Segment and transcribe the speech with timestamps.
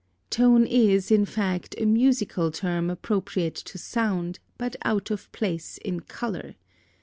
[0.31, 5.99] Tone is, in fact, a musical term appropriate to sound, but out of place in
[5.99, 6.55] color.